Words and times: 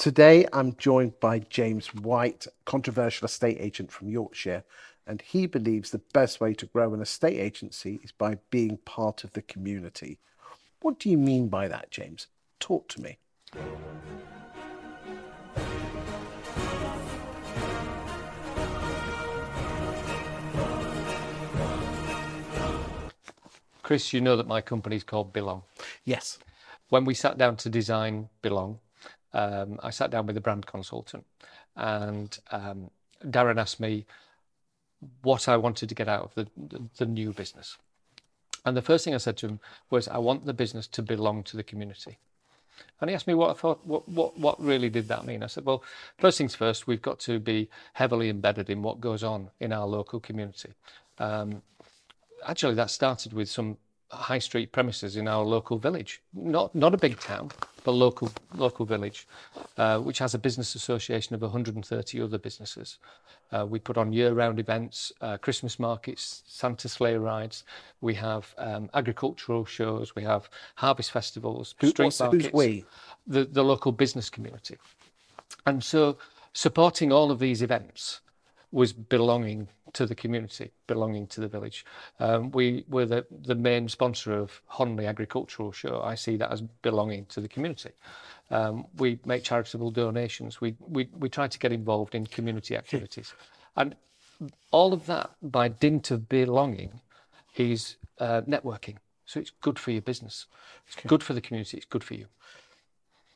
Today, 0.00 0.46
I'm 0.54 0.76
joined 0.76 1.20
by 1.20 1.40
James 1.40 1.94
White, 1.94 2.46
controversial 2.64 3.26
estate 3.26 3.58
agent 3.60 3.92
from 3.92 4.08
Yorkshire, 4.08 4.64
and 5.06 5.20
he 5.20 5.44
believes 5.44 5.90
the 5.90 6.00
best 6.14 6.40
way 6.40 6.54
to 6.54 6.64
grow 6.64 6.94
an 6.94 7.02
estate 7.02 7.38
agency 7.38 8.00
is 8.02 8.10
by 8.10 8.38
being 8.48 8.78
part 8.86 9.24
of 9.24 9.34
the 9.34 9.42
community. 9.42 10.18
What 10.80 10.98
do 10.98 11.10
you 11.10 11.18
mean 11.18 11.48
by 11.48 11.68
that, 11.68 11.90
James? 11.90 12.28
Talk 12.60 12.88
to 12.88 13.02
me. 13.02 13.18
Chris, 23.82 24.14
you 24.14 24.22
know 24.22 24.38
that 24.38 24.48
my 24.48 24.62
company 24.62 24.96
is 24.96 25.04
called 25.04 25.34
Belong. 25.34 25.64
Yes. 26.06 26.38
When 26.88 27.04
we 27.04 27.12
sat 27.12 27.36
down 27.36 27.56
to 27.56 27.68
design 27.68 28.30
Belong, 28.40 28.78
um, 29.32 29.78
I 29.82 29.90
sat 29.90 30.10
down 30.10 30.26
with 30.26 30.36
a 30.36 30.40
brand 30.40 30.66
consultant, 30.66 31.24
and 31.76 32.38
um, 32.50 32.90
Darren 33.24 33.58
asked 33.58 33.80
me 33.80 34.06
what 35.22 35.48
I 35.48 35.56
wanted 35.56 35.88
to 35.88 35.94
get 35.94 36.08
out 36.08 36.24
of 36.24 36.34
the, 36.34 36.46
the, 36.56 36.82
the 36.98 37.06
new 37.06 37.32
business. 37.32 37.78
And 38.64 38.76
the 38.76 38.82
first 38.82 39.04
thing 39.04 39.14
I 39.14 39.18
said 39.18 39.38
to 39.38 39.48
him 39.48 39.60
was, 39.88 40.08
I 40.08 40.18
want 40.18 40.44
the 40.44 40.52
business 40.52 40.86
to 40.88 41.02
belong 41.02 41.42
to 41.44 41.56
the 41.56 41.62
community. 41.62 42.18
And 43.00 43.08
he 43.08 43.14
asked 43.14 43.26
me 43.26 43.34
what 43.34 43.50
I 43.50 43.54
thought, 43.54 43.84
what, 43.86 44.08
what, 44.08 44.38
what 44.38 44.60
really 44.60 44.90
did 44.90 45.08
that 45.08 45.24
mean? 45.24 45.42
I 45.42 45.46
said, 45.46 45.64
well, 45.64 45.82
first 46.18 46.38
things 46.38 46.54
first, 46.54 46.86
we've 46.86 47.02
got 47.02 47.18
to 47.20 47.38
be 47.38 47.68
heavily 47.94 48.28
embedded 48.28 48.68
in 48.68 48.82
what 48.82 49.00
goes 49.00 49.22
on 49.22 49.50
in 49.60 49.72
our 49.72 49.86
local 49.86 50.20
community. 50.20 50.72
Um, 51.18 51.62
actually, 52.46 52.74
that 52.74 52.90
started 52.90 53.32
with 53.32 53.48
some 53.48 53.78
high 54.10 54.38
street 54.38 54.72
premises 54.72 55.16
in 55.16 55.28
our 55.28 55.44
local 55.44 55.78
village, 55.78 56.20
not 56.34 56.74
not 56.74 56.94
a 56.94 56.98
big 56.98 57.18
town, 57.20 57.50
but 57.84 57.92
local 57.92 58.30
local 58.54 58.84
village, 58.84 59.26
uh, 59.76 59.98
which 59.98 60.18
has 60.18 60.34
a 60.34 60.38
business 60.38 60.74
association 60.74 61.34
of 61.34 61.42
130 61.42 62.22
other 62.22 62.38
businesses. 62.38 62.98
Uh, 63.52 63.66
we 63.68 63.80
put 63.80 63.98
on 63.98 64.12
year-round 64.12 64.60
events, 64.60 65.12
uh, 65.20 65.36
Christmas 65.36 65.78
markets, 65.78 66.42
Santa 66.46 66.88
sleigh 66.88 67.16
rides. 67.16 67.64
We 68.00 68.14
have 68.14 68.54
um, 68.58 68.88
agricultural 68.94 69.64
shows. 69.64 70.14
We 70.14 70.22
have 70.22 70.48
harvest 70.76 71.10
festivals, 71.10 71.74
Who, 71.80 71.88
street 71.88 72.20
markets. 72.20 72.44
who's 72.44 72.52
we? 72.52 72.84
The 73.26 73.44
the 73.44 73.64
local 73.64 73.92
business 73.92 74.30
community, 74.30 74.76
and 75.66 75.82
so 75.82 76.16
supporting 76.52 77.12
all 77.12 77.30
of 77.30 77.38
these 77.38 77.62
events 77.62 78.20
was 78.72 78.92
belonging 78.92 79.68
to 79.92 80.06
the 80.06 80.14
community, 80.14 80.70
belonging 80.86 81.26
to 81.28 81.40
the 81.40 81.48
village. 81.48 81.84
Um, 82.18 82.50
we 82.50 82.84
were 82.88 83.06
the, 83.06 83.26
the 83.30 83.54
main 83.54 83.88
sponsor 83.88 84.32
of 84.32 84.60
Honley 84.66 85.06
Agricultural 85.06 85.72
Show. 85.72 86.00
I 86.02 86.14
see 86.14 86.36
that 86.36 86.52
as 86.52 86.60
belonging 86.60 87.26
to 87.26 87.40
the 87.40 87.48
community. 87.48 87.90
Um, 88.50 88.86
we 88.96 89.18
make 89.24 89.44
charitable 89.44 89.90
donations. 89.90 90.60
We, 90.60 90.76
we, 90.80 91.08
we 91.18 91.28
try 91.28 91.48
to 91.48 91.58
get 91.58 91.72
involved 91.72 92.14
in 92.14 92.26
community 92.26 92.76
activities. 92.76 93.34
And 93.76 93.94
all 94.72 94.92
of 94.92 95.06
that, 95.06 95.30
by 95.40 95.68
dint 95.68 96.10
of 96.10 96.28
belonging, 96.28 97.00
is 97.56 97.96
uh, 98.18 98.42
networking. 98.42 98.96
So 99.24 99.38
it's 99.38 99.50
good 99.60 99.78
for 99.78 99.92
your 99.92 100.02
business. 100.02 100.46
It's 100.88 100.96
good 101.06 101.22
for 101.22 101.34
the 101.34 101.40
community. 101.40 101.76
It's 101.76 101.86
good 101.86 102.02
for 102.02 102.14
you. 102.14 102.26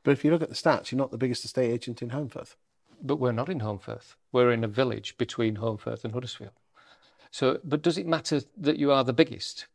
But 0.03 0.11
if 0.11 0.25
you 0.25 0.33
look 0.33 0.43
at 0.43 0.49
the 0.49 0.55
stats, 0.57 0.91
you're 0.91 0.99
not 0.99 1.13
the 1.13 1.19
biggest 1.19 1.45
estate 1.45 1.71
agent 1.71 2.03
in 2.03 2.11
Holmfirth. 2.11 2.57
But 3.05 3.17
we're 3.17 3.33
not 3.33 3.51
in 3.51 3.61
Holmfirth. 3.61 4.15
We're 4.33 4.51
in 4.51 4.65
a 4.65 4.69
village 4.69 5.17
between 5.19 5.57
Holmfirth 5.57 6.05
and 6.05 6.15
Huddersfield. 6.15 6.53
So, 7.31 7.61
but 7.63 7.83
does 7.83 7.99
it 7.99 8.07
matter 8.07 8.41
that 8.57 8.79
you 8.79 8.91
are 8.91 9.05
the 9.05 9.13
biggest? 9.13 9.67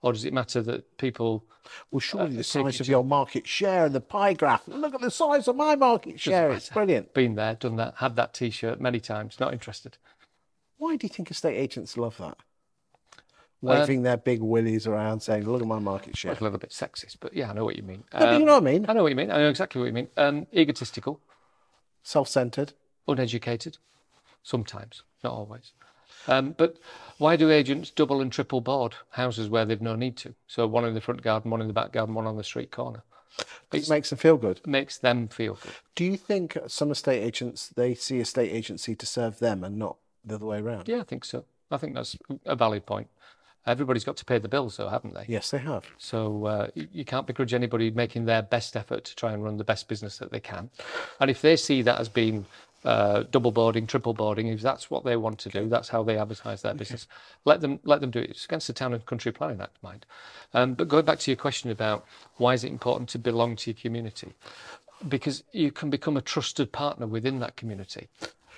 Or 0.00 0.12
does 0.12 0.24
it 0.24 0.32
matter 0.32 0.62
that 0.62 0.96
people 0.96 1.44
Well, 1.90 2.00
surely 2.00 2.34
Uh, 2.34 2.38
the 2.38 2.44
size 2.44 2.80
of 2.80 2.88
your 2.88 3.04
market 3.04 3.46
share 3.46 3.86
and 3.86 3.94
the 3.94 4.00
pie 4.00 4.32
graph. 4.32 4.66
Look 4.66 4.94
at 4.94 5.00
the 5.00 5.10
size 5.10 5.48
of 5.48 5.56
my 5.56 5.74
market 5.76 6.18
share. 6.18 6.50
It's 6.52 6.70
brilliant. 6.70 7.12
been 7.12 7.34
there, 7.34 7.56
done 7.56 7.76
that, 7.76 7.94
had 7.96 8.16
that 8.16 8.32
T-shirt 8.32 8.80
many 8.80 9.00
times, 9.00 9.38
not 9.38 9.52
interested? 9.52 9.98
Why 10.78 10.96
do 10.96 11.06
you 11.06 11.12
think 11.12 11.30
estate 11.30 11.56
agents 11.56 11.96
love 11.96 12.16
that? 12.18 12.36
Uh, 13.16 13.16
Waving 13.60 14.02
their 14.02 14.16
big 14.16 14.40
willies 14.40 14.86
around 14.86 15.20
saying, 15.20 15.44
look 15.44 15.60
at 15.60 15.66
my 15.66 15.80
market 15.80 16.16
share. 16.16 16.30
It's 16.30 16.40
a 16.40 16.44
little 16.44 16.60
bit 16.60 16.70
sexist, 16.70 17.16
but 17.20 17.34
yeah, 17.34 17.50
I 17.50 17.52
know 17.52 17.64
what 17.64 17.76
you 17.76 17.82
mean. 17.82 18.04
No, 18.12 18.20
but 18.20 18.28
Um, 18.28 18.40
you 18.40 18.46
know 18.46 18.54
what 18.54 18.62
I 18.62 18.72
mean? 18.72 18.86
I 18.88 18.92
know 18.92 19.02
what 19.02 19.08
you 19.10 19.16
mean. 19.16 19.32
I 19.32 19.38
know 19.38 19.50
exactly 19.50 19.80
what 19.80 19.88
you 19.88 19.92
mean. 19.92 20.08
Um, 20.16 20.46
egotistical, 20.54 21.20
Self 22.04 22.28
centered. 22.28 22.72
Uneducated, 23.08 23.78
sometimes, 24.42 25.02
not 25.24 25.32
always. 25.32 25.72
Um, 26.26 26.54
but 26.56 26.76
why 27.18 27.36
do 27.36 27.50
agents 27.50 27.90
double 27.90 28.20
and 28.20 28.30
triple 28.30 28.60
board 28.60 28.94
houses 29.10 29.48
where 29.48 29.64
they've 29.64 29.80
no 29.80 29.96
need 29.96 30.16
to? 30.18 30.34
So 30.46 30.66
one 30.66 30.84
in 30.84 30.94
the 30.94 31.00
front 31.00 31.22
garden, 31.22 31.50
one 31.50 31.60
in 31.60 31.66
the 31.66 31.72
back 31.72 31.92
garden, 31.92 32.14
one 32.14 32.26
on 32.26 32.36
the 32.36 32.44
street 32.44 32.70
corner. 32.70 33.02
It 33.72 33.88
makes 33.88 34.10
them 34.10 34.18
feel 34.18 34.36
good. 34.36 34.60
Makes 34.66 34.98
them 34.98 35.28
feel 35.28 35.54
good. 35.54 35.72
Do 35.94 36.04
you 36.04 36.16
think 36.16 36.56
some 36.66 36.90
estate 36.90 37.22
agents, 37.22 37.68
they 37.68 37.94
see 37.94 38.18
estate 38.18 38.50
agency 38.50 38.94
to 38.96 39.06
serve 39.06 39.38
them 39.38 39.62
and 39.62 39.78
not 39.78 39.96
the 40.24 40.36
other 40.36 40.46
way 40.46 40.58
around? 40.58 40.88
Yeah, 40.88 41.00
I 41.00 41.04
think 41.04 41.24
so. 41.24 41.44
I 41.70 41.76
think 41.76 41.94
that's 41.94 42.16
a 42.44 42.56
valid 42.56 42.86
point. 42.86 43.08
Everybody's 43.66 44.04
got 44.04 44.16
to 44.16 44.24
pay 44.24 44.38
the 44.38 44.48
bills, 44.48 44.78
though, 44.78 44.88
haven't 44.88 45.12
they? 45.14 45.26
Yes, 45.28 45.50
they 45.50 45.58
have. 45.58 45.84
So 45.98 46.46
uh, 46.46 46.68
you 46.74 47.04
can't 47.04 47.26
begrudge 47.26 47.52
anybody 47.52 47.90
making 47.90 48.24
their 48.24 48.40
best 48.40 48.76
effort 48.76 49.04
to 49.04 49.14
try 49.14 49.32
and 49.32 49.44
run 49.44 49.58
the 49.58 49.64
best 49.64 49.88
business 49.88 50.16
that 50.18 50.32
they 50.32 50.40
can. 50.40 50.70
And 51.20 51.30
if 51.30 51.42
they 51.42 51.54
see 51.56 51.82
that 51.82 52.00
as 52.00 52.08
being 52.08 52.46
uh, 52.84 53.24
double 53.30 53.50
boarding, 53.50 53.86
triple 53.86 54.14
boarding, 54.14 54.46
if 54.48 54.60
that's 54.60 54.90
what 54.90 55.04
they 55.04 55.16
want 55.16 55.38
to 55.40 55.48
do, 55.48 55.68
that's 55.68 55.88
how 55.88 56.02
they 56.02 56.16
advertise 56.16 56.62
their 56.62 56.74
business. 56.74 57.06
Let 57.44 57.60
them 57.60 57.80
let 57.84 58.00
them 58.00 58.10
do 58.10 58.20
it. 58.20 58.30
It's 58.30 58.44
against 58.44 58.66
the 58.66 58.72
Town 58.72 58.92
and 58.92 59.04
Country 59.04 59.32
Planning 59.32 59.60
Act, 59.60 59.76
mind. 59.82 60.06
Um, 60.54 60.74
but 60.74 60.88
going 60.88 61.04
back 61.04 61.18
to 61.20 61.30
your 61.30 61.36
question 61.36 61.70
about 61.70 62.06
why 62.36 62.54
is 62.54 62.64
it 62.64 62.68
important 62.68 63.08
to 63.10 63.18
belong 63.18 63.56
to 63.56 63.70
your 63.70 63.78
community, 63.80 64.32
because 65.08 65.42
you 65.52 65.70
can 65.72 65.90
become 65.90 66.16
a 66.16 66.22
trusted 66.22 66.72
partner 66.72 67.06
within 67.06 67.40
that 67.40 67.56
community 67.56 68.08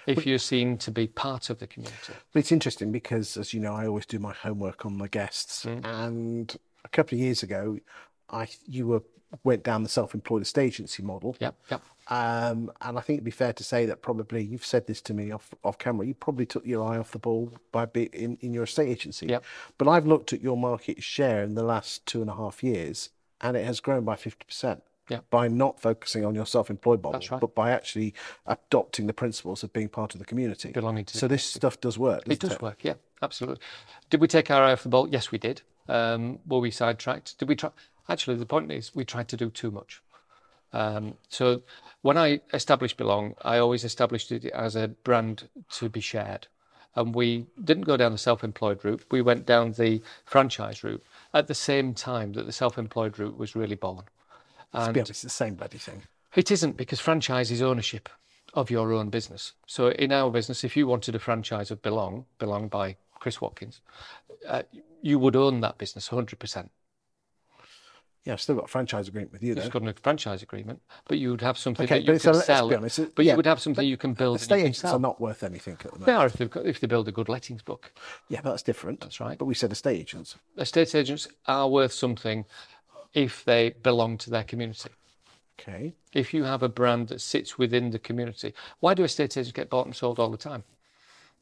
if 0.06 0.26
you're 0.26 0.38
seen 0.38 0.78
to 0.78 0.91
be 0.91 1.06
part 1.06 1.50
of 1.50 1.59
the 1.59 1.66
community. 1.66 2.14
But 2.32 2.41
it's 2.41 2.53
interesting 2.53 2.91
because, 2.91 3.36
as 3.36 3.53
you 3.53 3.60
know, 3.60 3.75
I 3.75 3.86
always 3.86 4.06
do 4.06 4.19
my 4.19 4.32
homework 4.32 4.86
on 4.86 4.97
my 4.97 5.09
guests. 5.09 5.64
And 5.64 6.56
a 6.84 6.88
couple 6.88 7.16
of 7.16 7.20
years 7.20 7.42
ago, 7.42 7.78
I 8.30 8.48
you 8.66 8.86
were 8.86 9.03
went 9.44 9.62
down 9.62 9.82
the 9.82 9.88
self-employed 9.88 10.42
estate 10.42 10.66
agency 10.66 11.02
model. 11.02 11.36
Yep, 11.41 11.54
yep. 11.70 11.82
Um, 12.08 12.72
and 12.80 12.98
I 12.98 13.00
think 13.00 13.18
it'd 13.18 13.24
be 13.24 13.30
fair 13.30 13.52
to 13.52 13.62
say 13.62 13.86
that 13.86 14.02
probably 14.02 14.42
you've 14.42 14.64
said 14.64 14.86
this 14.86 15.00
to 15.02 15.14
me 15.14 15.30
off 15.30 15.54
off 15.62 15.78
camera. 15.78 16.06
You 16.06 16.14
probably 16.14 16.46
took 16.46 16.66
your 16.66 16.84
eye 16.84 16.98
off 16.98 17.12
the 17.12 17.18
ball 17.18 17.52
by 17.72 17.86
be, 17.86 18.04
in 18.12 18.36
in 18.41 18.52
your 18.52 18.64
estate 18.64 18.88
agency. 18.88 19.26
Yep. 19.26 19.44
But 19.78 19.88
I've 19.88 20.06
looked 20.06 20.32
at 20.32 20.41
your 20.41 20.56
market 20.56 21.02
share 21.02 21.42
in 21.42 21.54
the 21.54 21.62
last 21.62 22.04
two 22.06 22.20
and 22.20 22.30
a 22.30 22.34
half 22.34 22.64
years, 22.64 23.10
and 23.41 23.56
it 23.56 23.64
has 23.64 23.80
grown 23.80 24.04
by 24.04 24.16
fifty 24.16 24.44
percent. 24.44 24.82
Yep. 25.08 25.28
By 25.28 25.48
not 25.48 25.80
focusing 25.80 26.24
on 26.24 26.36
your 26.36 26.47
self-employed 26.47 27.02
model, 27.02 27.20
right. 27.32 27.41
but 27.41 27.52
by 27.52 27.72
actually 27.72 28.14
adopting 28.47 29.08
the 29.08 29.12
principles 29.12 29.64
of 29.64 29.72
being 29.72 29.88
part 29.88 30.14
of 30.14 30.20
the 30.20 30.24
community. 30.24 30.70
Belonging 30.70 31.04
to 31.06 31.18
So 31.18 31.26
this 31.26 31.42
stuff 31.42 31.80
does 31.80 31.98
work. 31.98 32.22
It 32.26 32.38
does 32.38 32.60
work, 32.60 32.84
yeah, 32.84 32.94
absolutely. 33.20 33.60
Did 34.08 34.20
we 34.20 34.28
take 34.28 34.52
our 34.52 34.62
eye 34.62 34.70
off 34.70 34.84
the 34.84 34.88
ball? 34.88 35.08
Yes, 35.08 35.32
we 35.32 35.38
did. 35.38 35.62
Um, 35.88 36.38
were 36.47 36.60
we 36.60 36.70
sidetracked? 36.70 37.38
Did 37.38 37.48
we 37.48 37.56
try? 37.56 37.70
Actually, 38.09 38.37
the 38.37 38.47
point 38.47 38.71
is, 38.72 38.94
we 38.94 39.05
tried 39.05 39.28
to 39.28 39.37
do 39.37 39.50
too 39.50 39.71
much. 39.71 40.03
Um, 40.72 41.15
so 41.28 41.62
when 42.03 42.16
I 42.16 42.41
established 42.53 42.97
Belong, 42.97 43.34
I 43.43 43.59
always 43.59 43.84
established 43.84 44.31
it 44.33 44.44
as 44.47 44.77
a 44.77 44.88
brand 44.88 45.49
to 45.72 45.88
be 45.88 46.00
shared. 46.00 46.47
And 46.94 47.15
we 47.15 47.47
didn't 47.62 47.84
go 47.84 47.97
down 47.97 48.12
the 48.12 48.19
self 48.19 48.43
employed 48.43 48.84
route, 48.84 49.05
we 49.10 49.22
went 49.22 49.47
down 49.47 49.72
the 49.72 50.03
franchise 50.25 50.83
route 50.83 51.05
at 51.33 51.47
the 51.47 51.55
same 51.55 51.94
time 51.94 52.33
that 52.33 52.47
the 52.47 52.53
self 52.53 52.78
employed 52.78 53.19
route 53.19 53.39
was 53.39 53.55
really 53.55 53.77
born. 53.77 54.05
To 54.75 54.93
be 54.93 55.00
honest, 55.00 55.10
it's 55.10 55.22
the 55.22 55.31
same 55.31 55.55
bloody 55.55 55.78
thing. 55.78 56.03
It 56.34 56.50
isn't 56.50 56.77
because 56.77 57.00
franchise 57.00 57.50
is 57.50 57.62
ownership 57.62 58.09
of 58.55 58.71
your 58.71 58.93
own 58.93 59.10
business. 59.10 59.53
So 59.66 59.89
in 59.89 60.12
our 60.12 60.31
business, 60.31 60.65
if 60.65 60.77
you 60.77 60.87
wanted 60.87 61.15
a 61.15 61.19
franchise 61.19 61.71
of 61.71 61.83
Belong, 61.83 62.27
Belong 62.39 62.69
by 62.69 62.97
Chris 63.19 63.41
Watkins, 63.41 63.81
uh, 64.47 64.62
you 65.03 65.19
would 65.19 65.37
own 65.37 65.60
that 65.60 65.78
business 65.78 66.09
100%. 66.09 66.69
Yeah, 68.25 68.34
I've 68.34 68.41
still 68.41 68.54
got 68.56 68.64
a 68.66 68.69
franchise 68.69 69.08
agreement 69.08 69.32
with 69.32 69.42
you 69.42 69.54
though. 69.54 69.62
You've 69.62 69.72
got 69.72 69.86
a 69.86 69.94
franchise 69.94 70.42
agreement, 70.42 70.82
but 71.08 71.19
you 71.19 71.31
would 71.31 71.41
have 71.41 71.56
something 71.56 71.84
Okay, 71.84 72.00
that 72.00 72.12
you 72.12 72.19
can 72.19 72.31
a- 72.31 72.32
let's 72.34 72.47
sell. 72.47 72.69
be 72.69 72.75
honest, 72.76 72.98
it- 72.98 73.14
but 73.14 73.25
yeah, 73.25 73.32
you 73.32 73.36
would 73.38 73.47
have 73.47 73.60
something 73.60 73.86
you 73.86 73.97
can 73.97 74.12
build. 74.12 74.36
Estate 74.36 74.60
agents 74.60 74.84
are 74.84 74.98
not 74.98 75.18
worth 75.21 75.42
anything 75.42 75.72
at 75.74 75.80
the 75.80 75.89
moment. 75.92 76.06
They 76.06 76.12
are 76.12 76.27
if, 76.27 76.34
they've 76.34 76.50
got, 76.50 76.66
if 76.66 76.80
they 76.80 76.86
build 76.86 77.09
a 77.09 77.12
good 77.12 77.30
lettings 77.30 77.62
book. 77.62 77.92
Yeah, 78.28 78.41
but 78.42 78.50
that's 78.50 78.62
different. 78.62 79.00
That's 79.00 79.21
right. 79.21 79.39
But 79.39 79.47
we 79.47 79.54
said 79.54 79.72
estate 79.72 79.98
agents. 79.98 80.36
Estate 80.59 80.95
agents 80.95 81.28
are 81.47 81.66
worth 81.68 81.92
something 81.95 82.45
if 83.15 83.42
they 83.45 83.71
belong 83.71 84.18
to 84.18 84.30
their 84.30 84.45
community. 84.45 84.91
Okay. 85.59 85.95
If 86.12 86.34
you 86.34 86.45
have 86.45 86.62
a 86.62 86.68
brand 86.68 87.09
that 87.09 87.21
sits 87.22 87.56
within 87.59 87.91
the 87.91 87.98
community, 87.98 88.53
why 88.80 88.92
do 88.95 89.03
estate 89.03 89.36
agents 89.39 89.53
get 89.53 89.71
bought 89.71 89.86
and 89.86 89.97
sold 89.97 90.18
all 90.18 90.30
the 90.30 90.36
time? 90.36 90.65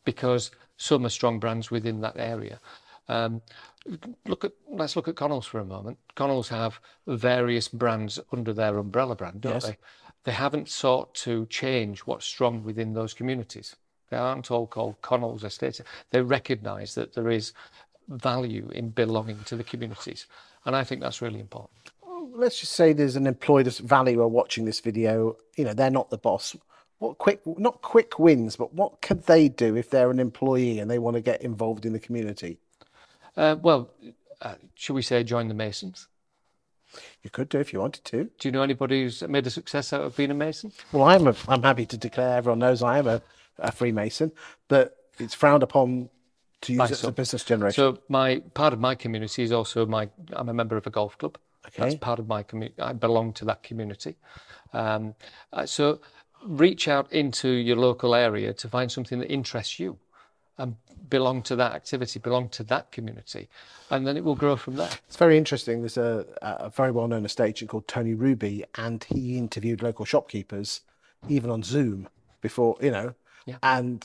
Because 0.05 0.53
some 0.77 1.05
are 1.05 1.09
strong 1.11 1.41
brands 1.41 1.71
within 1.73 2.01
that 2.03 2.17
area. 2.17 2.61
Um, 3.09 3.41
look 4.27 4.45
at 4.45 4.53
let's 4.69 4.97
look 4.97 5.09
at 5.09 5.17
Connells 5.17 5.47
for 5.47 5.61
a 5.61 5.65
moment. 5.65 5.99
Connells 6.15 6.49
have 6.51 6.81
various 7.07 7.69
brands 7.69 8.21
under 8.33 8.53
their 8.53 8.77
umbrella 8.79 9.15
brand, 9.15 9.41
don't 9.41 9.55
Yes. 9.55 9.67
they? 9.67 9.77
They 10.25 10.33
haven't 10.33 10.69
sought 10.69 11.15
to 11.17 11.47
change 11.47 12.01
what's 12.01 12.27
strong 12.27 12.63
within 12.65 12.93
those 12.93 13.15
communities. 13.15 13.77
They 14.11 14.17
aren't 14.17 14.51
all 14.51 14.67
called 14.67 15.01
Connells 15.03 15.45
Estate. 15.45 15.81
They 16.11 16.21
recognise 16.23 16.95
that 16.97 17.15
there 17.15 17.31
is 17.31 17.53
value 18.09 18.69
in 18.75 18.91
belonging 18.91 19.41
to 19.45 19.57
the 19.57 19.65
communities, 19.65 20.27
and 20.65 20.75
I 20.77 20.85
think 20.85 21.01
that's 21.01 21.23
really 21.23 21.41
important. 21.41 21.71
let's 22.35 22.61
just 22.61 22.73
say 22.73 22.93
there's 22.93 23.17
an 23.17 23.27
employed 23.27 23.67
valuer 23.79 24.29
watching 24.29 24.65
this 24.65 24.79
video. 24.81 25.37
You 25.57 25.65
know, 25.65 25.73
they're 25.73 25.91
not 25.91 26.11
the 26.11 26.19
boss. 26.19 26.55
What 26.99 27.19
quick, 27.19 27.41
not 27.47 27.83
quick 27.83 28.19
wins, 28.19 28.55
but 28.57 28.73
what 28.75 29.01
could 29.03 29.25
they 29.25 29.49
do 29.49 29.75
if 29.77 29.91
they're 29.91 30.11
an 30.11 30.21
employee 30.21 30.79
and 30.79 30.89
they 30.91 30.99
want 31.01 31.15
to 31.17 31.21
get 31.21 31.43
involved 31.43 31.85
in 31.85 31.93
the 31.93 31.99
community? 31.99 32.59
Uh, 33.39 33.57
well, 33.63 33.91
uh, 34.43 34.55
should 34.75 34.95
we 34.95 35.03
say 35.03 35.23
join 35.23 35.47
the 35.49 35.55
Masons? 35.55 36.09
You 37.23 37.31
could 37.31 37.49
do 37.49 37.59
if 37.61 37.73
you 37.73 37.81
wanted 37.81 38.05
to. 38.07 38.25
Do 38.39 38.49
you 38.49 38.53
know 38.53 38.63
anybody 38.63 39.03
who's 39.03 39.23
made 39.23 39.47
a 39.47 39.51
success 39.51 39.93
out 39.93 40.01
of 40.03 40.17
being 40.17 40.31
a 40.31 40.35
Mason? 40.35 40.73
Well, 40.93 41.05
I'm 41.05 41.27
a, 41.29 41.35
I'm 41.47 41.63
happy 41.63 41.87
to 41.87 41.97
declare 41.97 42.37
everyone 42.37 42.59
knows 42.59 42.83
I 42.83 42.99
am 42.99 43.07
a, 43.07 43.23
a 43.59 43.71
Freemason, 43.71 44.33
but 44.69 44.97
it's 45.19 45.35
frowned 45.35 45.63
upon 45.63 46.09
to 46.63 46.73
use 46.73 46.91
it 46.91 46.93
as 46.93 47.05
a 47.05 47.13
business 47.13 47.45
generation. 47.45 47.75
So 47.77 47.99
my 48.09 48.41
part 48.55 48.73
of 48.73 48.81
my 48.81 48.95
community 48.95 49.43
is 49.45 49.53
also 49.53 49.87
my. 49.87 50.09
I'm 50.33 50.49
a 50.49 50.55
member 50.55 50.77
of 50.77 50.87
a 50.87 50.91
golf 50.91 51.17
club. 51.19 51.39
That's 51.77 51.95
Okay. 51.95 51.99
part 51.99 52.19
of 52.19 52.27
my 52.27 52.43
community. 52.43 52.81
I 52.81 52.93
belong 52.95 53.33
to 53.35 53.45
that 53.45 53.63
community. 53.63 54.17
Um, 54.73 55.15
uh, 55.53 55.67
so 55.67 56.01
reach 56.45 56.89
out 56.89 57.13
into 57.13 57.49
your 57.49 57.77
local 57.77 58.15
area 58.15 58.53
to 58.55 58.69
find 58.69 58.91
something 58.91 59.19
that 59.21 59.31
interests 59.31 59.79
you, 59.79 59.99
and 60.59 60.77
belong 61.09 61.41
to 61.43 61.57
that 61.57 61.73
activity, 61.73 62.19
belong 62.19 62.49
to 62.51 62.63
that 62.65 62.93
community, 62.93 63.49
and 63.91 64.07
then 64.07 64.17
it 64.17 64.25
will 64.25 64.35
grow 64.35 64.57
from 64.57 64.77
there. 64.77 64.91
It's 65.07 65.17
very 65.17 65.39
interesting. 65.39 65.81
There's 65.81 65.97
a, 65.97 66.27
a 66.43 66.71
very 66.71 66.91
well 66.91 67.09
known 67.09 67.25
estate 67.25 67.49
agent 67.49 67.71
called 67.71 67.89
Tony 67.89 68.15
Ruby, 68.15 68.65
and 68.75 69.05
he 69.05 69.39
interviewed 69.39 69.83
local 69.83 70.05
shopkeepers, 70.05 70.83
even 71.29 71.51
on 71.51 71.63
Zoom, 71.63 72.09
before, 72.43 72.77
you 72.81 72.91
know, 72.91 73.15
Yeah. 73.47 73.57
and 73.63 74.05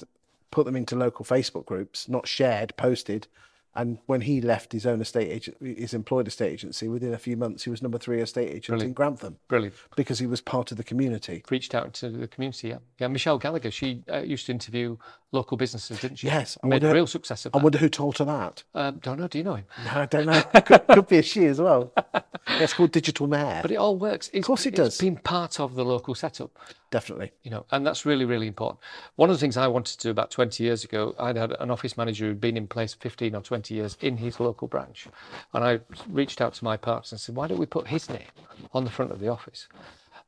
put 0.51 0.65
them 0.65 0.75
into 0.75 0.95
local 0.95 1.25
Facebook 1.25 1.65
groups, 1.65 2.07
not 2.07 2.27
shared, 2.27 2.75
posted. 2.77 3.27
And 3.75 3.97
when 4.05 4.21
he 4.21 4.39
left 4.39 4.71
his 4.71 4.85
own 4.85 5.01
estate 5.01 5.31
agent, 5.31 5.57
his 5.59 5.95
employed 5.95 6.27
estate 6.27 6.51
agency, 6.51 6.88
within 6.88 7.11
a 7.11 7.17
few 7.17 7.35
months, 7.35 7.63
he 7.63 7.71
was 7.71 7.81
number 7.81 7.97
three 7.97 8.21
estate 8.21 8.51
agent 8.53 8.83
in 8.83 8.94
Grantham 8.94 9.38
Brilliant. 9.47 9.73
because 9.95 10.19
he 10.19 10.27
was 10.27 10.41
part 10.41 10.69
of 10.69 10.77
the 10.77 10.83
community. 10.83 11.44
Reached 11.50 11.73
out 11.73 11.91
to 11.95 12.11
the 12.11 12.27
community. 12.27 12.67
Yeah, 12.67 12.77
yeah. 13.00 13.07
Michelle 13.07 13.39
Gallagher. 13.39 13.71
She 13.71 14.03
uh, 14.11 14.19
used 14.19 14.45
to 14.45 14.51
interview 14.51 14.97
local 15.33 15.57
businesses, 15.57 16.00
didn't 16.00 16.18
she? 16.19 16.27
Yes, 16.27 16.57
I 16.63 16.68
Made 16.68 16.83
a 16.83 16.85
wonder- 16.88 16.95
real 16.95 17.07
success 17.07 17.45
of 17.45 17.56
I 17.56 17.57
wonder 17.57 17.77
who 17.80 17.89
told 17.89 18.18
her 18.19 18.25
that. 18.25 18.63
Um, 18.74 19.00
don't 19.01 19.19
know. 19.19 19.27
Do 19.27 19.38
you 19.38 19.44
know 19.44 19.56
him? 19.56 19.65
No, 19.85 19.91
I 20.01 20.06
don't 20.06 20.25
know. 20.27 20.41
could, 20.62 20.88
could 20.88 21.07
be 21.07 21.18
a 21.18 21.21
she 21.24 21.45
as 21.45 21.59
well. 21.59 21.91
It's 22.45 22.74
called 22.74 22.91
Digital 22.91 23.25
Mayor. 23.25 23.59
But 23.62 23.71
it 23.71 23.77
all 23.77 23.95
works. 23.97 24.30
Of 24.33 24.44
course 24.44 24.65
it 24.65 24.74
It's 24.77 24.77
does. 24.77 24.97
been 24.97 25.15
part 25.15 25.62
of 25.62 25.75
the 25.75 25.85
local 25.85 26.13
setup. 26.13 26.51
Definitely. 26.91 27.31
you 27.41 27.50
know, 27.50 27.65
and 27.71 27.88
that's 27.88 28.06
really, 28.06 28.25
really 28.25 28.47
important. 28.47 28.80
One 29.15 29.30
of 29.30 29.35
the 29.38 29.39
things 29.39 29.56
I 29.56 29.65
wanted 29.68 29.97
to 29.97 30.03
do 30.07 30.09
about 30.12 30.30
20 30.30 30.62
years 30.62 30.83
ago, 30.83 31.15
I'd 31.18 31.38
had 31.38 31.53
an 31.62 31.71
office 31.71 31.95
manager 31.95 32.25
who'd 32.25 32.41
been 32.41 32.57
in 32.57 32.68
place 32.68 32.94
15 32.95 33.33
or 33.33 33.41
20 33.41 33.74
years 33.74 33.97
in 34.01 34.18
his 34.18 34.41
local 34.41 34.68
branch. 34.68 35.07
And 35.53 35.63
I 35.63 35.79
reached 36.09 36.41
out 36.41 36.53
to 36.56 36.65
my 36.65 36.75
partners 36.75 37.13
and 37.13 37.21
said, 37.21 37.33
why 37.33 37.47
don't 37.47 37.57
we 37.59 37.65
put 37.65 37.88
his 37.88 38.09
name 38.09 38.27
on 38.74 38.83
the 38.83 38.91
front 38.91 39.12
of 39.13 39.21
the 39.21 39.29
office? 39.29 39.68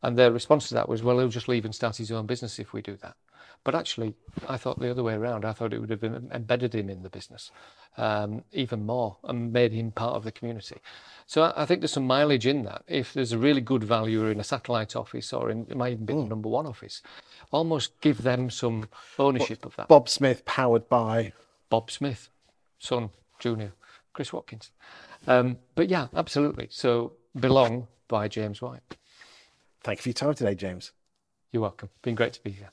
And 0.06 0.16
their 0.16 0.32
response 0.32 0.68
to 0.68 0.76
that 0.76 0.88
was, 0.88 1.02
well, 1.02 1.18
he'll 1.18 1.30
just 1.30 1.48
leave 1.48 1.66
and 1.66 1.74
start 1.74 1.98
his 1.98 2.12
own 2.12 2.28
business 2.28 2.60
if 2.60 2.74
we 2.74 2.84
do 2.84 2.96
that. 2.98 3.16
But 3.64 3.74
actually, 3.74 4.14
I 4.48 4.56
thought 4.56 4.80
the 4.80 4.92
other 4.92 5.02
way 5.02 5.16
around. 5.16 5.46
I 5.46 5.52
thought 5.52 5.74
it 5.74 5.80
would 5.80 5.90
have 5.90 6.04
embedded 6.04 6.76
him 6.76 6.92
in 6.92 7.02
the 7.02 7.10
business 7.10 7.50
um, 7.98 8.44
even 8.52 8.86
more 8.86 9.18
and 9.24 9.52
made 9.52 9.72
him 9.72 9.90
part 9.90 10.14
of 10.14 10.24
the 10.24 10.32
community. 10.32 10.78
So 11.26 11.42
I, 11.42 11.64
I 11.64 11.66
think 11.66 11.82
there's 11.82 11.94
some 11.94 12.06
mileage 12.06 12.46
in 12.46 12.66
that. 12.66 12.84
If 12.88 13.16
there's 13.16 13.32
a 13.32 13.40
really 13.40 13.62
good 13.62 13.84
value 13.84 14.28
in 14.28 14.40
a 14.40 14.44
satellite 14.44 14.96
office 14.96 15.34
or 15.34 15.50
in, 15.50 15.66
it 15.72 15.76
might 15.76 15.94
even 15.94 16.06
be 16.06 16.14
the 16.14 16.26
number 16.26 16.50
one 16.50 16.68
office, 16.68 17.02
almost 17.50 18.00
give 18.00 18.22
them 18.22 18.52
some 18.52 18.88
ownership 19.18 19.66
of 19.66 19.76
that. 19.78 19.88
Bob 19.88 20.08
Smith, 20.08 20.46
powered 20.46 20.88
by. 20.88 21.34
Bob 21.72 21.90
Smith, 21.90 22.30
son, 22.78 23.10
junior, 23.40 23.74
Chris 24.14 24.32
Watkins. 24.32 24.70
Um, 25.26 25.58
but 25.74 25.90
yeah, 25.90 26.10
absolutely. 26.16 26.68
So 26.70 27.14
Belong 27.36 27.88
by 28.08 28.28
James 28.28 28.62
White. 28.62 28.84
Thank 29.86 30.00
you 30.00 30.02
for 30.02 30.10
your 30.10 30.14
time 30.16 30.34
today, 30.34 30.56
James. 30.56 30.94
You're 31.52 31.62
welcome. 31.62 31.90
Been 32.02 32.16
great 32.16 32.34
to 32.34 32.42
be 32.42 32.50
here. 32.50 32.72